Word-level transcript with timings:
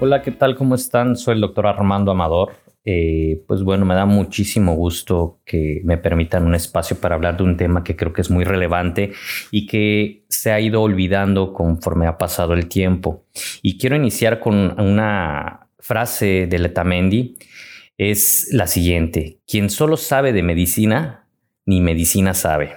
Hola, 0.00 0.22
¿qué 0.22 0.30
tal? 0.30 0.54
¿Cómo 0.54 0.76
están? 0.76 1.16
Soy 1.16 1.34
el 1.34 1.40
doctor 1.40 1.66
Armando 1.66 2.12
Amador. 2.12 2.52
Eh, 2.84 3.42
pues 3.48 3.64
bueno, 3.64 3.84
me 3.84 3.96
da 3.96 4.06
muchísimo 4.06 4.74
gusto 4.74 5.40
que 5.44 5.80
me 5.82 5.98
permitan 5.98 6.46
un 6.46 6.54
espacio 6.54 7.00
para 7.00 7.16
hablar 7.16 7.36
de 7.36 7.42
un 7.42 7.56
tema 7.56 7.82
que 7.82 7.96
creo 7.96 8.12
que 8.12 8.20
es 8.20 8.30
muy 8.30 8.44
relevante 8.44 9.10
y 9.50 9.66
que 9.66 10.24
se 10.28 10.52
ha 10.52 10.60
ido 10.60 10.82
olvidando 10.82 11.52
conforme 11.52 12.06
ha 12.06 12.16
pasado 12.16 12.54
el 12.54 12.68
tiempo. 12.68 13.24
Y 13.60 13.76
quiero 13.76 13.96
iniciar 13.96 14.38
con 14.38 14.80
una 14.80 15.68
frase 15.80 16.46
de 16.46 16.58
Letamendi. 16.60 17.36
Es 17.98 18.50
la 18.52 18.68
siguiente, 18.68 19.40
quien 19.48 19.68
solo 19.68 19.96
sabe 19.96 20.32
de 20.32 20.44
medicina, 20.44 21.26
ni 21.66 21.80
medicina 21.80 22.34
sabe. 22.34 22.76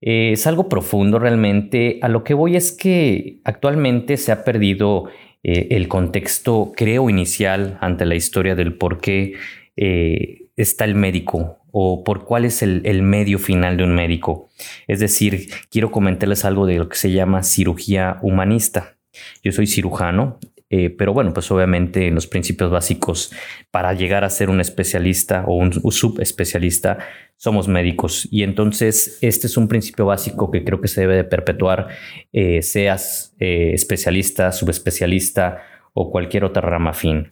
Eh, 0.00 0.32
es 0.32 0.46
algo 0.46 0.68
profundo 0.68 1.18
realmente. 1.18 1.98
A 2.02 2.08
lo 2.08 2.24
que 2.24 2.34
voy 2.34 2.56
es 2.56 2.72
que 2.72 3.40
actualmente 3.44 4.16
se 4.16 4.32
ha 4.32 4.44
perdido 4.44 5.06
eh, 5.42 5.68
el 5.70 5.88
contexto, 5.88 6.72
creo, 6.76 7.08
inicial 7.10 7.78
ante 7.80 8.04
la 8.04 8.14
historia 8.14 8.54
del 8.54 8.74
por 8.74 9.00
qué 9.00 9.34
eh, 9.76 10.48
está 10.56 10.84
el 10.84 10.94
médico 10.94 11.58
o 11.70 12.04
por 12.04 12.24
cuál 12.24 12.44
es 12.44 12.62
el, 12.62 12.82
el, 12.84 13.02
medio 13.02 13.38
final 13.38 13.76
de 13.76 13.84
un 13.84 13.94
médico. 13.94 14.48
Es 14.86 15.00
decir, 15.00 15.48
quiero 15.70 15.90
comentarles 15.90 16.44
algo 16.44 16.66
de 16.66 16.78
lo 16.78 16.88
que 16.88 16.96
se 16.96 17.12
llama 17.12 17.42
cirugía 17.42 18.18
humanista. 18.22 18.96
Yo 19.42 19.52
soy 19.52 19.66
cirujano, 19.66 20.38
eh, 20.68 20.90
pero 20.90 21.12
bueno, 21.12 21.32
pues 21.32 21.50
obviamente 21.50 22.10
los 22.10 22.26
principios 22.26 22.70
básicos 22.70 23.32
para 23.70 23.92
llegar 23.92 24.24
a 24.24 24.30
ser 24.30 24.50
un 24.50 24.60
especialista 24.60 25.44
o 25.46 25.54
un, 25.54 25.72
subespecialista 25.72 26.98
somos 27.36 27.68
médicos. 27.68 28.26
Y 28.30 28.42
entonces 28.42 29.18
este 29.20 29.46
es 29.46 29.56
un 29.56 29.68
principio 29.68 30.06
básico 30.06 30.50
que 30.50 30.64
creo 30.64 30.80
que 30.80 30.88
se 30.88 31.02
debe 31.02 31.16
de 31.16 31.24
perpetuar, 31.24 31.88
eh, 32.32 32.62
seas 32.62 33.34
eh, 33.38 33.72
especialista, 33.74 34.50
subespecialista 34.52 35.62
o 35.94 36.10
cualquier 36.10 36.44
otra 36.44 36.62
rama 36.62 36.92
fin. 36.92 37.28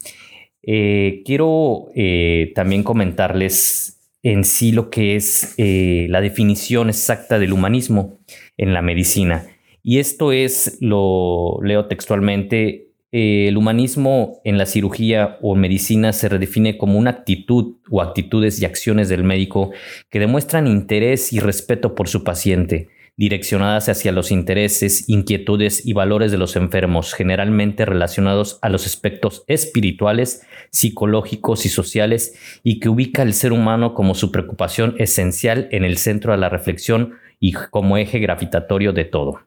quiero 0.63 1.89
también 2.55 2.83
comentarles 2.83 4.01
en 4.23 4.45
sí 4.45 4.73
lo 4.73 4.89
que 4.89 5.17
es 5.17 5.55
la 5.59 6.23
definición 6.23 6.89
exacta 6.89 7.39
del 7.39 7.53
humanismo 7.53 8.21
en 8.57 8.73
la 8.73 8.81
medicina. 8.81 9.47
Y 9.83 9.99
esto 9.99 10.33
es, 10.33 10.79
lo 10.81 11.59
leo 11.63 11.85
textualmente, 11.89 12.94
eh, 13.17 13.47
el 13.47 13.57
humanismo 13.57 14.41
en 14.43 14.59
la 14.59 14.67
cirugía 14.67 15.39
o 15.41 15.55
medicina 15.55 16.13
se 16.13 16.29
redefine 16.29 16.77
como 16.77 16.99
una 16.99 17.11
actitud 17.11 17.77
o 17.89 18.03
actitudes 18.03 18.61
y 18.61 18.65
acciones 18.65 19.09
del 19.09 19.23
médico 19.23 19.71
que 20.11 20.19
demuestran 20.19 20.67
interés 20.67 21.33
y 21.33 21.39
respeto 21.39 21.95
por 21.95 22.09
su 22.09 22.25
paciente, 22.25 22.89
direccionadas 23.17 23.89
hacia 23.89 24.11
los 24.11 24.33
intereses, 24.33 25.09
inquietudes 25.09 25.87
y 25.87 25.93
valores 25.93 26.33
de 26.33 26.39
los 26.39 26.57
enfermos, 26.57 27.15
generalmente 27.15 27.85
relacionados 27.85 28.59
a 28.63 28.69
los 28.69 28.85
aspectos 28.85 29.45
espirituales, 29.47 30.45
psicológicos 30.73 31.67
y 31.67 31.69
sociales, 31.69 32.35
y 32.65 32.81
que 32.81 32.89
ubica 32.89 33.23
al 33.23 33.33
ser 33.33 33.53
humano 33.53 33.95
como 33.95 34.17
su 34.17 34.33
preocupación 34.33 34.97
esencial 34.99 35.69
en 35.71 35.85
el 35.85 35.99
centro 35.99 36.33
de 36.33 36.39
la 36.39 36.49
reflexión 36.49 37.15
y 37.39 37.53
como 37.53 37.97
eje 37.97 38.19
gravitatorio 38.19 38.93
de 38.93 39.05
todo. 39.05 39.43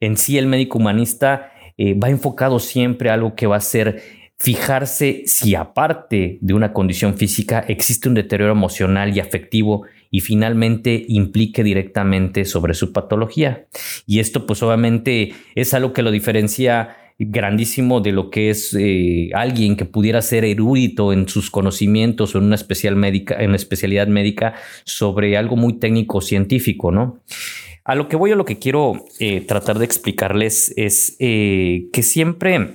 En 0.00 0.16
sí, 0.16 0.38
el 0.38 0.46
médico 0.46 0.78
humanista 0.78 1.52
eh, 1.78 1.94
va 1.94 2.10
enfocado 2.10 2.58
siempre 2.58 3.10
a 3.10 3.14
algo 3.14 3.34
que 3.34 3.46
va 3.46 3.56
a 3.56 3.60
ser 3.60 4.02
fijarse 4.38 5.22
si 5.26 5.54
aparte 5.54 6.38
de 6.40 6.54
una 6.54 6.72
condición 6.72 7.16
física 7.16 7.64
existe 7.68 8.08
un 8.08 8.14
deterioro 8.14 8.52
emocional 8.52 9.16
y 9.16 9.20
afectivo 9.20 9.84
y 10.10 10.20
finalmente 10.20 11.04
implique 11.08 11.64
directamente 11.64 12.44
sobre 12.44 12.74
su 12.74 12.92
patología. 12.92 13.66
Y 14.06 14.20
esto 14.20 14.46
pues 14.46 14.62
obviamente 14.62 15.34
es 15.54 15.74
algo 15.74 15.92
que 15.92 16.02
lo 16.02 16.10
diferencia 16.10 16.96
grandísimo 17.18 18.00
de 18.00 18.12
lo 18.12 18.28
que 18.30 18.50
es 18.50 18.76
eh, 18.78 19.30
alguien 19.32 19.76
que 19.76 19.86
pudiera 19.86 20.20
ser 20.20 20.44
erudito 20.44 21.12
en 21.12 21.28
sus 21.28 21.50
conocimientos 21.50 22.34
o 22.34 22.38
en 22.38 22.44
una, 22.44 22.56
especial 22.56 22.94
médica, 22.94 23.36
en 23.36 23.48
una 23.48 23.56
especialidad 23.56 24.06
médica 24.06 24.54
sobre 24.84 25.36
algo 25.36 25.56
muy 25.56 25.78
técnico 25.78 26.20
científico, 26.20 26.92
¿no? 26.92 27.20
A 27.86 27.94
lo 27.94 28.08
que 28.08 28.16
voy 28.16 28.32
a 28.32 28.36
lo 28.36 28.44
que 28.44 28.58
quiero 28.58 29.04
eh, 29.20 29.42
tratar 29.42 29.78
de 29.78 29.84
explicarles 29.84 30.74
es 30.76 31.14
eh, 31.20 31.86
que 31.92 32.02
siempre 32.02 32.74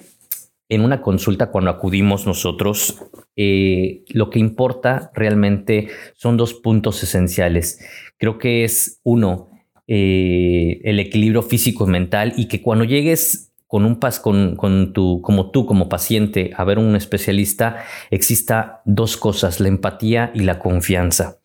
en 0.70 0.82
una 0.82 1.02
consulta 1.02 1.52
cuando 1.52 1.70
acudimos 1.70 2.26
nosotros, 2.26 2.98
eh, 3.36 4.06
lo 4.08 4.30
que 4.30 4.40
importa 4.40 5.12
realmente 5.14 5.90
son 6.16 6.38
dos 6.38 6.54
puntos 6.54 7.04
esenciales. 7.04 7.86
Creo 8.18 8.38
que 8.38 8.64
es 8.64 9.02
uno, 9.04 9.50
el 9.86 11.00
equilibrio 11.02 11.42
físico 11.42 11.86
y 11.86 11.92
mental 11.92 12.32
y 12.38 12.48
que 12.48 12.62
cuando 12.62 12.86
llegues 12.86 13.52
con 13.68 13.84
un 13.84 14.00
pas 14.00 14.22
con, 14.22 14.56
con, 14.56 14.94
tu, 14.94 15.22
como 15.22 15.52
tú 15.52 15.66
como 15.66 15.90
paciente 15.90 16.52
a 16.56 16.64
ver 16.64 16.80
un 16.80 16.96
especialista 16.96 17.84
exista 18.10 18.82
dos 18.86 19.18
cosas 19.18 19.60
la 19.60 19.68
empatía 19.68 20.32
y 20.34 20.42
la 20.42 20.60
confianza 20.60 21.40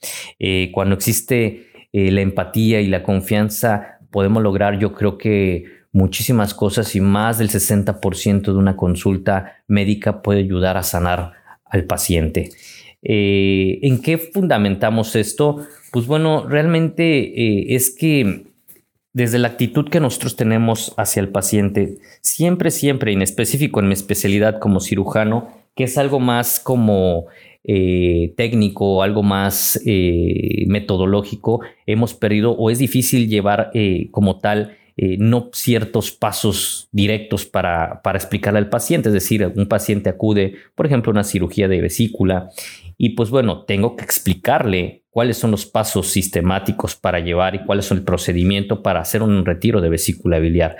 cuando 0.72 0.94
existe 0.94 1.65
eh, 1.98 2.10
la 2.10 2.20
empatía 2.20 2.82
y 2.82 2.88
la 2.88 3.02
confianza, 3.02 4.00
podemos 4.10 4.42
lograr 4.42 4.78
yo 4.78 4.92
creo 4.92 5.16
que 5.16 5.64
muchísimas 5.92 6.52
cosas 6.52 6.94
y 6.94 7.00
más 7.00 7.38
del 7.38 7.48
60% 7.48 8.42
de 8.42 8.58
una 8.58 8.76
consulta 8.76 9.54
médica 9.66 10.20
puede 10.20 10.40
ayudar 10.40 10.76
a 10.76 10.82
sanar 10.82 11.32
al 11.64 11.84
paciente. 11.84 12.50
Eh, 13.02 13.78
¿En 13.80 14.02
qué 14.02 14.18
fundamentamos 14.18 15.16
esto? 15.16 15.66
Pues 15.90 16.06
bueno, 16.06 16.46
realmente 16.46 17.04
eh, 17.20 17.74
es 17.74 17.88
que 17.88 18.44
desde 19.14 19.38
la 19.38 19.48
actitud 19.48 19.88
que 19.88 19.98
nosotros 19.98 20.36
tenemos 20.36 20.92
hacia 20.98 21.20
el 21.20 21.30
paciente, 21.30 21.96
siempre, 22.20 22.70
siempre, 22.70 23.12
en 23.12 23.22
específico 23.22 23.80
en 23.80 23.88
mi 23.88 23.94
especialidad 23.94 24.58
como 24.58 24.80
cirujano, 24.80 25.48
que 25.76 25.84
es 25.84 25.96
algo 25.98 26.18
más 26.18 26.58
como 26.58 27.26
eh, 27.62 28.32
técnico, 28.36 29.02
algo 29.02 29.22
más 29.22 29.80
eh, 29.86 30.64
metodológico, 30.66 31.60
hemos 31.86 32.14
perdido 32.14 32.52
o 32.52 32.70
es 32.70 32.78
difícil 32.78 33.28
llevar 33.28 33.70
eh, 33.74 34.08
como 34.10 34.40
tal 34.40 34.76
no 35.18 35.50
ciertos 35.52 36.10
pasos 36.10 36.88
directos 36.90 37.44
para, 37.44 38.00
para 38.00 38.16
explicarle 38.16 38.60
al 38.60 38.70
paciente. 38.70 39.10
Es 39.10 39.12
decir, 39.12 39.52
un 39.54 39.66
paciente 39.66 40.08
acude, 40.08 40.54
por 40.74 40.86
ejemplo, 40.86 41.10
a 41.10 41.12
una 41.12 41.22
cirugía 41.22 41.68
de 41.68 41.82
vesícula 41.82 42.48
y 42.96 43.10
pues 43.10 43.28
bueno, 43.28 43.64
tengo 43.64 43.94
que 43.94 44.04
explicarle 44.04 45.04
cuáles 45.10 45.36
son 45.36 45.50
los 45.50 45.66
pasos 45.66 46.08
sistemáticos 46.08 46.96
para 46.96 47.20
llevar 47.20 47.54
y 47.54 47.64
cuál 47.64 47.80
es 47.80 47.90
el 47.90 48.02
procedimiento 48.04 48.82
para 48.82 49.00
hacer 49.00 49.22
un 49.22 49.44
retiro 49.44 49.80
de 49.82 49.90
vesícula 49.90 50.38
biliar. 50.38 50.76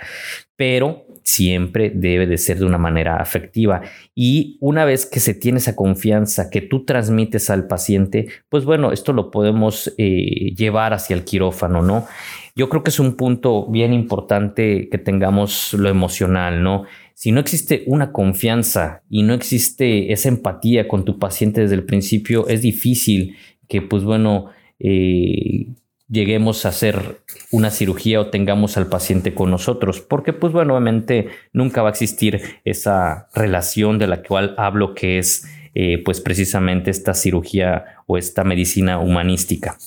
Pero 0.55 1.06
siempre 1.27 1.91
debe 1.93 2.25
de 2.25 2.37
ser 2.37 2.57
de 2.57 2.65
una 2.65 2.77
manera 2.77 3.17
afectiva. 3.17 3.81
Y 4.15 4.57
una 4.61 4.85
vez 4.85 5.05
que 5.05 5.19
se 5.19 5.33
tiene 5.33 5.57
esa 5.57 5.75
confianza 5.75 6.49
que 6.49 6.61
tú 6.61 6.85
transmites 6.85 7.49
al 7.49 7.67
paciente, 7.67 8.27
pues 8.47 8.63
bueno, 8.63 8.93
esto 8.93 9.11
lo 9.11 9.29
podemos 9.29 9.93
eh, 9.97 10.53
llevar 10.55 10.93
hacia 10.93 11.17
el 11.17 11.25
quirófano, 11.25 11.81
¿no? 11.81 12.07
Yo 12.55 12.69
creo 12.69 12.81
que 12.81 12.91
es 12.91 12.99
un 12.99 13.17
punto 13.17 13.67
bien 13.67 13.91
importante 13.91 14.87
que 14.89 14.97
tengamos 14.97 15.73
lo 15.73 15.89
emocional, 15.89 16.63
¿no? 16.63 16.85
Si 17.13 17.33
no 17.33 17.41
existe 17.41 17.83
una 17.87 18.13
confianza 18.13 19.03
y 19.09 19.23
no 19.23 19.33
existe 19.33 20.13
esa 20.13 20.29
empatía 20.29 20.87
con 20.87 21.03
tu 21.03 21.19
paciente 21.19 21.59
desde 21.59 21.75
el 21.75 21.83
principio, 21.83 22.47
es 22.47 22.61
difícil 22.61 23.35
que, 23.67 23.81
pues 23.81 24.03
bueno, 24.03 24.45
eh, 24.79 25.67
lleguemos 26.09 26.65
a 26.65 26.69
hacer 26.69 27.21
una 27.51 27.69
cirugía 27.69 28.21
o 28.21 28.27
tengamos 28.27 28.77
al 28.77 28.87
paciente 28.87 29.33
con 29.33 29.51
nosotros, 29.51 29.99
porque 30.01 30.33
pues 30.33 30.53
bueno, 30.53 30.73
obviamente 30.73 31.27
nunca 31.53 31.81
va 31.81 31.89
a 31.89 31.91
existir 31.91 32.41
esa 32.63 33.27
relación 33.33 33.99
de 33.99 34.07
la 34.07 34.21
cual 34.23 34.55
hablo 34.57 34.95
que 34.95 35.19
es 35.19 35.45
eh, 35.75 36.01
pues 36.03 36.21
precisamente 36.21 36.89
esta 36.89 37.13
cirugía 37.13 37.85
o 38.07 38.17
esta 38.17 38.43
medicina 38.43 38.99
humanística. 38.99 39.77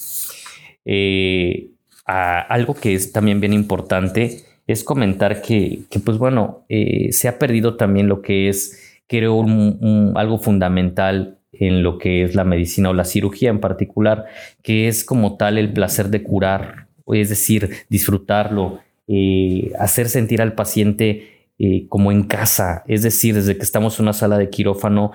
Eh, 0.84 1.70
algo 2.06 2.74
que 2.74 2.94
es 2.94 3.12
también 3.12 3.40
bien 3.40 3.52
importante 3.52 4.44
es 4.66 4.84
comentar 4.84 5.42
que, 5.42 5.82
pues 6.04 6.18
bueno, 6.18 6.64
eh, 6.68 7.12
se 7.12 7.28
ha 7.28 7.38
perdido 7.38 7.76
también 7.76 8.08
lo 8.08 8.22
que 8.22 8.48
es, 8.48 9.00
creo, 9.08 9.44
algo 10.14 10.38
fundamental 10.38 11.39
en 11.60 11.82
lo 11.82 11.98
que 11.98 12.24
es 12.24 12.34
la 12.34 12.44
medicina 12.44 12.90
o 12.90 12.94
la 12.94 13.04
cirugía 13.04 13.50
en 13.50 13.60
particular, 13.60 14.24
que 14.62 14.88
es 14.88 15.04
como 15.04 15.36
tal 15.36 15.58
el 15.58 15.72
placer 15.72 16.08
de 16.08 16.22
curar, 16.22 16.88
es 17.12 17.28
decir, 17.28 17.70
disfrutarlo, 17.88 18.80
eh, 19.06 19.70
hacer 19.78 20.08
sentir 20.08 20.40
al 20.40 20.54
paciente 20.54 21.48
eh, 21.58 21.86
como 21.88 22.10
en 22.10 22.24
casa, 22.24 22.82
es 22.88 23.02
decir, 23.02 23.34
desde 23.34 23.56
que 23.56 23.62
estamos 23.62 23.98
en 23.98 24.04
una 24.04 24.14
sala 24.14 24.38
de 24.38 24.48
quirófano, 24.48 25.12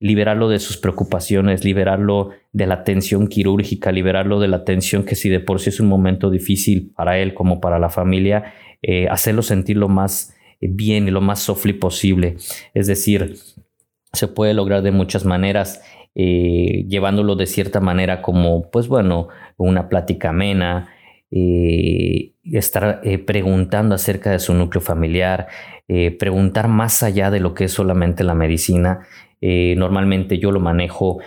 liberarlo 0.00 0.48
de 0.48 0.58
sus 0.58 0.78
preocupaciones, 0.78 1.64
liberarlo 1.64 2.30
de 2.52 2.66
la 2.66 2.82
tensión 2.82 3.28
quirúrgica, 3.28 3.92
liberarlo 3.92 4.40
de 4.40 4.48
la 4.48 4.64
tensión 4.64 5.04
que 5.04 5.16
si 5.16 5.28
de 5.28 5.40
por 5.40 5.60
sí 5.60 5.68
es 5.68 5.80
un 5.80 5.88
momento 5.88 6.30
difícil 6.30 6.92
para 6.96 7.18
él 7.18 7.34
como 7.34 7.60
para 7.60 7.78
la 7.78 7.90
familia, 7.90 8.54
eh, 8.82 9.06
hacerlo 9.08 9.42
sentir 9.42 9.76
lo 9.76 9.88
más 9.88 10.34
bien 10.60 11.08
y 11.08 11.10
lo 11.10 11.20
más 11.20 11.40
softly 11.40 11.74
posible. 11.74 12.36
Es 12.72 12.86
decir, 12.86 13.36
se 14.14 14.28
puede 14.28 14.54
lograr 14.54 14.82
de 14.82 14.90
muchas 14.90 15.24
maneras, 15.24 15.82
eh, 16.14 16.84
llevándolo 16.88 17.36
de 17.36 17.46
cierta 17.46 17.80
manera 17.80 18.22
como, 18.22 18.70
pues 18.70 18.88
bueno, 18.88 19.28
una 19.56 19.88
plática 19.88 20.30
amena, 20.30 20.88
estar 22.44 23.00
preguntando 23.26 23.96
acerca 23.96 24.30
de 24.30 24.38
su 24.38 24.54
núcleo 24.54 24.80
familiar, 24.80 25.48
preguntar 26.16 26.68
más 26.68 27.02
allá 27.02 27.32
de 27.32 27.40
lo 27.40 27.54
que 27.54 27.64
es 27.64 27.72
solamente 27.72 28.22
la 28.22 28.34
medicina. 28.34 29.00
normalmente 29.40 30.38
yo 30.38 30.52
lo 30.52 30.60
manejo 30.60 31.18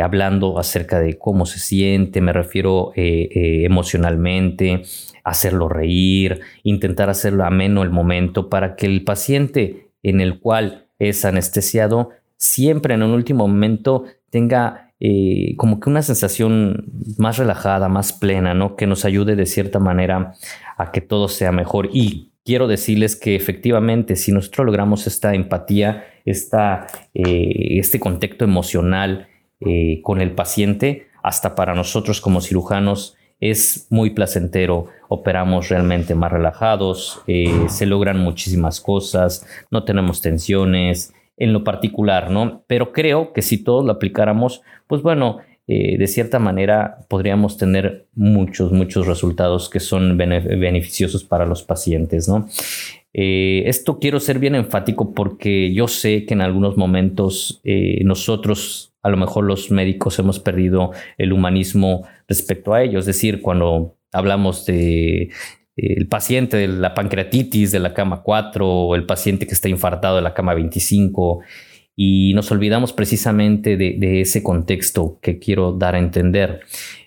hablando 0.00 0.56
acerca 0.60 1.00
de 1.00 1.18
cómo 1.18 1.46
se 1.46 1.58
siente, 1.58 2.20
me 2.20 2.32
refiero 2.32 2.92
emocionalmente, 2.94 4.82
hacerlo 5.24 5.68
reír, 5.68 6.40
intentar 6.62 7.10
hacerlo 7.10 7.44
ameno 7.44 7.82
el 7.82 7.90
momento 7.90 8.48
para 8.48 8.76
que 8.76 8.86
el 8.86 9.02
paciente 9.02 9.88
en 10.02 10.20
el 10.20 10.38
cual 10.40 10.87
es 10.98 11.24
anestesiado 11.24 12.10
siempre 12.38 12.94
en 12.94 13.02
un 13.02 13.10
último 13.10 13.46
momento 13.46 14.04
tenga 14.30 14.92
eh, 15.00 15.54
como 15.56 15.78
que 15.78 15.90
una 15.90 16.02
sensación 16.02 16.86
más 17.18 17.36
relajada, 17.36 17.88
más 17.88 18.12
plena, 18.12 18.54
¿no? 18.54 18.74
Que 18.76 18.86
nos 18.86 19.04
ayude 19.04 19.36
de 19.36 19.46
cierta 19.46 19.78
manera 19.78 20.34
a 20.76 20.90
que 20.90 21.00
todo 21.00 21.28
sea 21.28 21.52
mejor. 21.52 21.90
Y 21.92 22.32
quiero 22.44 22.66
decirles 22.66 23.14
que 23.14 23.36
efectivamente, 23.36 24.16
si 24.16 24.32
nosotros 24.32 24.66
logramos 24.66 25.06
esta 25.06 25.34
empatía, 25.34 26.04
esta, 26.24 26.86
eh, 27.14 27.78
este 27.78 28.00
contacto 28.00 28.44
emocional 28.44 29.28
eh, 29.60 30.00
con 30.02 30.20
el 30.20 30.32
paciente, 30.32 31.08
hasta 31.22 31.54
para 31.54 31.74
nosotros 31.74 32.20
como 32.20 32.40
cirujanos 32.40 33.16
es 33.40 33.86
muy 33.90 34.10
placentero, 34.10 34.86
operamos 35.08 35.68
realmente 35.68 36.14
más 36.14 36.32
relajados, 36.32 37.22
eh, 37.26 37.66
se 37.68 37.86
logran 37.86 38.18
muchísimas 38.18 38.80
cosas, 38.80 39.46
no 39.70 39.84
tenemos 39.84 40.20
tensiones 40.20 41.14
en 41.36 41.52
lo 41.52 41.64
particular, 41.64 42.30
¿no? 42.30 42.64
Pero 42.66 42.92
creo 42.92 43.32
que 43.32 43.42
si 43.42 43.62
todos 43.62 43.84
lo 43.84 43.92
aplicáramos, 43.92 44.62
pues 44.86 45.02
bueno, 45.02 45.38
eh, 45.70 45.98
de 45.98 46.06
cierta 46.06 46.38
manera 46.38 47.06
podríamos 47.08 47.58
tener 47.58 48.06
muchos, 48.14 48.72
muchos 48.72 49.06
resultados 49.06 49.68
que 49.68 49.80
son 49.80 50.16
beneficiosos 50.16 51.24
para 51.24 51.44
los 51.44 51.62
pacientes, 51.62 52.26
¿no? 52.26 52.48
Eh, 53.14 53.62
esto 53.66 53.98
quiero 53.98 54.20
ser 54.20 54.38
bien 54.38 54.54
enfático 54.54 55.14
porque 55.14 55.72
yo 55.72 55.88
sé 55.88 56.26
que 56.26 56.34
en 56.34 56.42
algunos 56.42 56.76
momentos 56.76 57.60
nosotros 58.04 58.94
a 59.02 59.10
lo 59.10 59.16
mejor 59.16 59.44
los 59.44 59.70
médicos 59.70 60.18
hemos 60.18 60.38
perdido 60.40 60.92
el 61.16 61.32
humanismo 61.32 62.06
respecto 62.26 62.74
a 62.74 62.82
ello. 62.82 62.98
Es 62.98 63.06
decir, 63.06 63.40
cuando 63.40 63.96
hablamos 64.12 64.66
de 64.66 65.22
eh, 65.22 65.30
el 65.76 66.08
paciente 66.08 66.56
de 66.56 66.68
la 66.68 66.94
pancreatitis 66.94 67.72
de 67.72 67.78
la 67.78 67.94
cama 67.94 68.22
4 68.22 68.66
o 68.66 68.94
el 68.94 69.06
paciente 69.06 69.46
que 69.46 69.54
está 69.54 69.68
infartado 69.68 70.16
de 70.16 70.22
la 70.22 70.34
cama 70.34 70.54
25 70.54 71.40
y 71.96 72.32
nos 72.34 72.50
olvidamos 72.52 72.92
precisamente 72.92 73.76
de, 73.76 74.20
ese 74.20 74.42
contexto 74.42 75.18
que 75.20 75.38
quiero 75.38 75.72
dar 75.72 75.96
a 75.96 75.98
entender. 75.98 76.60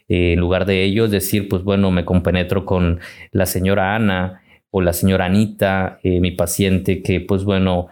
Eh, 0.09 0.33
en 0.33 0.39
lugar 0.39 0.65
de 0.65 0.83
ello, 0.83 1.07
decir, 1.07 1.47
pues 1.47 1.63
bueno, 1.63 1.91
me 1.91 2.03
compenetro 2.03 2.65
con 2.65 2.99
la 3.31 3.45
señora 3.45 3.95
Ana 3.95 4.41
o 4.71 4.81
la 4.81 4.93
señora 4.93 5.25
Anita, 5.25 5.99
eh, 6.03 6.19
mi 6.19 6.31
paciente 6.31 7.03
que 7.03 7.21
pues 7.21 7.43
bueno, 7.43 7.87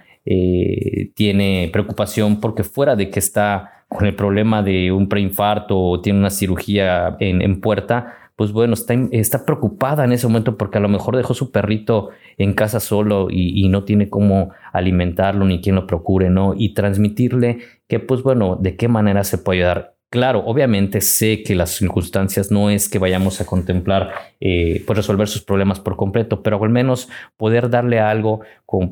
tiene 1.15 1.71
preocupación 1.73 2.39
porque 2.39 2.63
fuera 2.63 2.95
de 2.95 3.09
que 3.09 3.17
está 3.17 3.79
con 3.89 4.05
el 4.05 4.15
problema 4.15 4.61
de 4.61 4.91
un 4.91 5.09
preinfarto 5.09 5.77
o 5.77 5.99
tiene 5.99 6.19
una 6.19 6.29
cirugía 6.29 7.17
en, 7.19 7.59
puerta, 7.59 8.13
pues 8.35 8.51
bueno, 8.51 8.75
está, 8.75 8.93
está, 9.11 9.45
preocupada 9.45 10.05
en 10.05 10.11
ese 10.11 10.27
momento 10.27 10.57
porque 10.57 10.77
a 10.77 10.81
lo 10.81 10.87
mejor 10.87 11.17
dejó 11.17 11.33
su 11.33 11.51
perrito 11.51 12.09
en 12.37 12.53
casa 12.53 12.79
solo 12.79 13.29
y, 13.31 13.65
y, 13.65 13.67
no 13.67 13.83
tiene 13.83 14.07
cómo 14.07 14.51
alimentarlo 14.71 15.43
ni 15.43 15.59
quien 15.59 15.75
lo 15.75 15.87
procure, 15.87 16.29
¿no? 16.29 16.53
Y 16.55 16.75
transmitirle 16.75 17.57
que, 17.87 17.99
pues 17.99 18.21
bueno, 18.21 18.55
de 18.55 18.77
qué 18.77 18.87
manera 18.87 19.23
se 19.23 19.39
puede 19.39 19.61
ayudar. 19.61 19.95
Claro, 20.11 20.43
obviamente 20.47 21.01
sé 21.01 21.43
que 21.43 21.53
las 21.53 21.69
circunstancias 21.69 22.49
no 22.49 22.71
es 22.71 22.89
que 22.89 22.97
vayamos 22.97 23.41
a 23.41 23.45
contemplar, 23.45 24.09
eh, 24.39 24.83
pues 24.87 24.97
resolver 24.97 25.27
sus 25.27 25.43
problemas 25.43 25.79
por 25.79 25.97
completo, 25.97 26.41
pero 26.41 26.63
al 26.63 26.71
menos 26.71 27.09
poder 27.37 27.69
darle 27.69 27.99
algo 27.99 28.39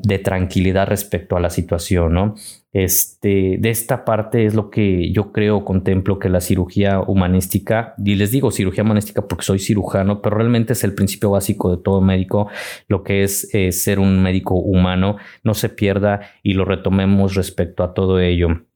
de 0.04 0.20
tranquilidad 0.20 0.86
respecto 0.86 1.36
a 1.36 1.40
la 1.40 1.50
situación, 1.50 2.14
¿no? 2.14 2.36
Este, 2.72 3.56
de 3.58 3.68
esta 3.70 4.04
parte 4.04 4.44
es 4.46 4.54
lo 4.54 4.70
que 4.70 5.10
yo 5.10 5.32
creo, 5.32 5.64
contemplo 5.64 6.20
que 6.20 6.28
la 6.28 6.40
cirugía 6.40 7.00
humanística, 7.00 7.94
y 8.04 8.14
les 8.14 8.30
digo 8.30 8.52
cirugía 8.52 8.84
humanística 8.84 9.26
porque 9.26 9.44
soy 9.44 9.58
cirujano, 9.58 10.22
pero 10.22 10.36
realmente 10.36 10.74
es 10.74 10.84
el 10.84 10.94
principio 10.94 11.30
básico 11.30 11.74
de 11.74 11.82
todo 11.82 12.00
médico, 12.00 12.48
lo 12.86 13.02
que 13.02 13.24
es 13.24 13.52
eh, 13.54 13.72
ser 13.72 13.98
un 13.98 14.22
médico 14.22 14.54
humano, 14.54 15.16
no 15.42 15.54
se 15.54 15.68
pierda 15.68 16.20
y 16.44 16.54
lo 16.54 16.64
retomemos 16.64 17.34
respecto 17.34 17.82
a 17.82 17.92
todo 17.92 18.20
ello. 18.20 18.67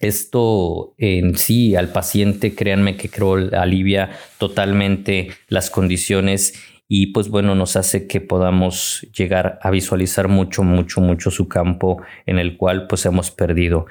Esto 0.00 0.94
en 0.98 1.36
sí 1.36 1.76
al 1.76 1.92
paciente, 1.92 2.54
créanme 2.54 2.96
que 2.96 3.08
creo 3.10 3.34
alivia 3.52 4.10
totalmente 4.38 5.28
las 5.48 5.70
condiciones 5.70 6.54
y 6.88 7.08
pues 7.08 7.28
bueno, 7.28 7.54
nos 7.54 7.76
hace 7.76 8.08
que 8.08 8.20
podamos 8.20 9.06
llegar 9.16 9.60
a 9.62 9.70
visualizar 9.70 10.26
mucho, 10.26 10.64
mucho, 10.64 11.00
mucho 11.00 11.30
su 11.30 11.46
campo 11.46 12.02
en 12.26 12.38
el 12.40 12.56
cual 12.56 12.88
pues 12.88 13.06
hemos 13.06 13.30
perdido. 13.30 13.86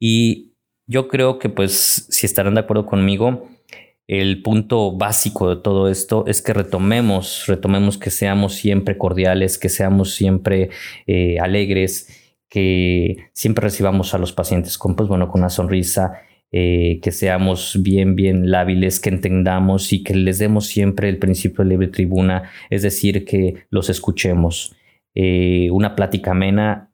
Y 0.00 0.54
yo 0.86 1.08
creo 1.08 1.38
que 1.38 1.50
pues 1.50 2.06
si 2.08 2.24
estarán 2.24 2.54
de 2.54 2.60
acuerdo 2.60 2.86
conmigo, 2.86 3.48
el 4.06 4.40
punto 4.40 4.92
básico 4.96 5.54
de 5.54 5.60
todo 5.60 5.90
esto 5.90 6.24
es 6.26 6.40
que 6.40 6.54
retomemos, 6.54 7.44
retomemos 7.46 7.98
que 7.98 8.08
seamos 8.08 8.54
siempre 8.54 8.96
cordiales, 8.96 9.58
que 9.58 9.68
seamos 9.68 10.14
siempre 10.14 10.70
eh, 11.06 11.38
alegres 11.40 12.27
que 12.48 13.28
siempre 13.32 13.64
recibamos 13.64 14.14
a 14.14 14.18
los 14.18 14.32
pacientes 14.32 14.78
con, 14.78 14.96
pues 14.96 15.08
bueno, 15.08 15.28
con 15.28 15.40
una 15.40 15.50
sonrisa, 15.50 16.22
eh, 16.50 17.00
que 17.02 17.12
seamos 17.12 17.78
bien, 17.82 18.16
bien 18.16 18.50
lábiles, 18.50 19.00
que 19.00 19.10
entendamos 19.10 19.92
y 19.92 20.02
que 20.02 20.14
les 20.14 20.38
demos 20.38 20.66
siempre 20.66 21.08
el 21.08 21.18
principio 21.18 21.62
de 21.62 21.70
libre 21.70 21.88
tribuna, 21.88 22.50
es 22.70 22.82
decir, 22.82 23.24
que 23.24 23.66
los 23.70 23.90
escuchemos. 23.90 24.74
Eh, 25.14 25.68
una 25.72 25.94
plática 25.94 26.30
amena 26.30 26.87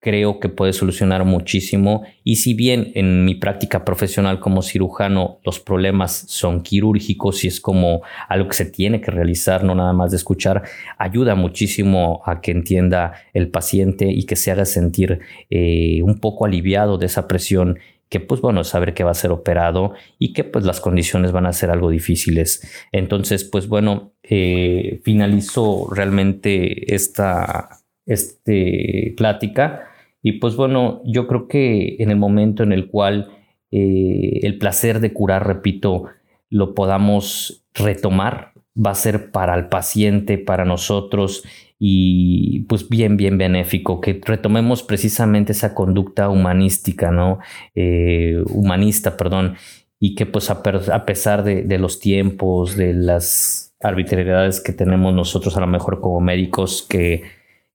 creo 0.00 0.38
que 0.38 0.48
puede 0.48 0.72
solucionar 0.72 1.24
muchísimo 1.24 2.04
y 2.22 2.36
si 2.36 2.54
bien 2.54 2.92
en 2.94 3.24
mi 3.24 3.34
práctica 3.34 3.84
profesional 3.84 4.38
como 4.38 4.62
cirujano 4.62 5.40
los 5.44 5.58
problemas 5.58 6.24
son 6.28 6.62
quirúrgicos 6.62 7.44
y 7.44 7.48
es 7.48 7.60
como 7.60 8.02
algo 8.28 8.48
que 8.48 8.54
se 8.54 8.66
tiene 8.66 9.00
que 9.00 9.10
realizar, 9.10 9.64
no 9.64 9.74
nada 9.74 9.92
más 9.92 10.12
de 10.12 10.16
escuchar, 10.18 10.62
ayuda 10.98 11.34
muchísimo 11.34 12.22
a 12.26 12.40
que 12.40 12.52
entienda 12.52 13.14
el 13.32 13.50
paciente 13.50 14.06
y 14.08 14.24
que 14.24 14.36
se 14.36 14.52
haga 14.52 14.64
sentir 14.64 15.20
eh, 15.50 16.00
un 16.02 16.20
poco 16.20 16.44
aliviado 16.44 16.96
de 16.96 17.06
esa 17.06 17.26
presión 17.26 17.78
que 18.08 18.20
pues 18.20 18.40
bueno, 18.40 18.64
saber 18.64 18.94
que 18.94 19.04
va 19.04 19.10
a 19.10 19.14
ser 19.14 19.32
operado 19.32 19.94
y 20.18 20.32
que 20.32 20.44
pues 20.44 20.64
las 20.64 20.80
condiciones 20.80 21.32
van 21.32 21.44
a 21.44 21.52
ser 21.52 21.70
algo 21.70 21.90
difíciles. 21.90 22.62
Entonces 22.92 23.44
pues 23.44 23.68
bueno, 23.68 24.12
eh, 24.22 25.00
finalizo 25.04 25.88
realmente 25.92 26.94
esta 26.94 27.68
este, 28.08 29.14
plática. 29.16 29.87
Y 30.22 30.32
pues 30.40 30.56
bueno, 30.56 31.02
yo 31.04 31.26
creo 31.26 31.48
que 31.48 31.96
en 31.98 32.10
el 32.10 32.16
momento 32.16 32.62
en 32.62 32.72
el 32.72 32.88
cual 32.88 33.30
eh, 33.70 34.40
el 34.42 34.58
placer 34.58 35.00
de 35.00 35.12
curar, 35.12 35.46
repito, 35.46 36.04
lo 36.50 36.74
podamos 36.74 37.64
retomar, 37.74 38.52
va 38.74 38.92
a 38.92 38.96
ser 38.96 39.30
para 39.30 39.54
el 39.54 39.68
paciente, 39.68 40.38
para 40.38 40.64
nosotros 40.64 41.44
y 41.78 42.60
pues 42.60 42.88
bien, 42.88 43.16
bien 43.16 43.38
benéfico, 43.38 44.00
que 44.00 44.20
retomemos 44.24 44.82
precisamente 44.82 45.52
esa 45.52 45.74
conducta 45.74 46.28
humanística, 46.28 47.10
¿no? 47.10 47.38
Eh, 47.74 48.42
humanista, 48.50 49.16
perdón, 49.16 49.54
y 50.00 50.14
que 50.14 50.26
pues 50.26 50.50
a, 50.50 50.62
pesar 50.62 51.44
de, 51.44 51.62
de, 51.62 51.78
los 51.78 52.00
tiempos, 52.00 52.76
de 52.76 52.94
las 52.94 53.76
arbitrariedades 53.80 54.60
que 54.60 54.72
tenemos 54.72 55.14
nosotros 55.14 55.56
a 55.56 55.60
lo 55.60 55.66
mejor 55.66 56.00
como 56.00 56.20
médicos, 56.20 56.84
que 56.88 57.22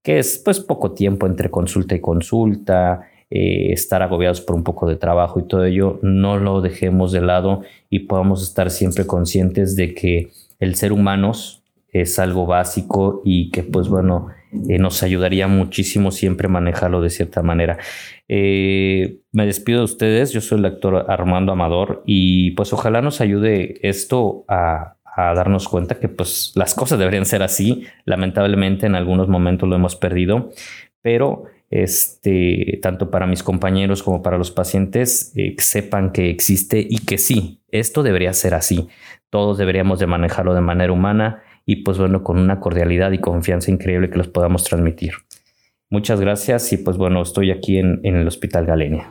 que 0.04 0.18
es 0.18 0.40
pues 0.44 0.60
poco 0.60 0.92
tiempo 0.92 1.26
entre 1.26 1.50
consulta 1.50 1.96
y 1.96 2.00
consulta, 2.00 3.08
eh, 3.30 3.72
estar 3.72 4.02
agobiados 4.02 4.42
por 4.42 4.54
un 4.54 4.62
poco 4.62 4.86
de 4.86 4.96
trabajo 4.96 5.40
y 5.40 5.48
todo 5.48 5.64
ello, 5.64 5.98
no 6.02 6.38
lo 6.38 6.60
dejemos 6.60 7.10
de 7.10 7.22
lado 7.22 7.62
y 7.88 8.00
podamos 8.00 8.42
estar 8.42 8.70
siempre 8.70 9.06
conscientes 9.06 9.74
de 9.76 9.94
que 9.94 10.28
el 10.60 10.76
ser 10.76 10.92
humanos 10.92 11.62
es 11.88 12.18
algo 12.18 12.44
básico 12.44 13.22
y 13.24 13.50
que 13.50 13.62
pues 13.62 13.88
bueno, 13.88 14.28
eh, 14.68 14.78
nos 14.78 15.02
ayudaría 15.02 15.48
muchísimo 15.48 16.10
siempre 16.10 16.48
manejarlo 16.48 17.00
de 17.00 17.08
cierta 17.08 17.42
manera. 17.42 17.78
Eh, 18.28 19.20
me 19.32 19.46
despido 19.46 19.78
de 19.78 19.84
ustedes, 19.84 20.32
yo 20.32 20.42
soy 20.42 20.58
el 20.58 20.66
actor 20.66 21.06
Armando 21.08 21.50
Amador 21.50 22.02
y 22.04 22.50
pues 22.52 22.74
ojalá 22.74 23.00
nos 23.00 23.22
ayude 23.22 23.78
esto 23.88 24.44
a, 24.48 24.93
a 25.16 25.34
darnos 25.34 25.68
cuenta 25.68 25.98
que 25.98 26.08
pues 26.08 26.52
las 26.54 26.74
cosas 26.74 26.98
deberían 26.98 27.26
ser 27.26 27.42
así. 27.42 27.86
Lamentablemente 28.04 28.86
en 28.86 28.94
algunos 28.94 29.28
momentos 29.28 29.68
lo 29.68 29.76
hemos 29.76 29.96
perdido, 29.96 30.50
pero 31.02 31.44
este, 31.70 32.78
tanto 32.82 33.10
para 33.10 33.26
mis 33.26 33.42
compañeros 33.42 34.02
como 34.02 34.22
para 34.22 34.38
los 34.38 34.50
pacientes, 34.50 35.32
eh, 35.36 35.56
sepan 35.58 36.12
que 36.12 36.30
existe 36.30 36.84
y 36.88 36.98
que 36.98 37.18
sí, 37.18 37.62
esto 37.70 38.02
debería 38.02 38.32
ser 38.32 38.54
así. 38.54 38.88
Todos 39.30 39.58
deberíamos 39.58 39.98
de 39.98 40.06
manejarlo 40.06 40.54
de 40.54 40.60
manera 40.60 40.92
humana 40.92 41.42
y 41.66 41.76
pues 41.76 41.98
bueno, 41.98 42.22
con 42.22 42.38
una 42.38 42.60
cordialidad 42.60 43.12
y 43.12 43.18
confianza 43.18 43.70
increíble 43.70 44.10
que 44.10 44.18
los 44.18 44.28
podamos 44.28 44.64
transmitir. 44.64 45.14
Muchas 45.90 46.20
gracias 46.20 46.72
y 46.72 46.76
pues 46.76 46.96
bueno, 46.96 47.22
estoy 47.22 47.50
aquí 47.50 47.78
en, 47.78 48.00
en 48.04 48.16
el 48.16 48.26
Hospital 48.26 48.66
Galenia. 48.66 49.10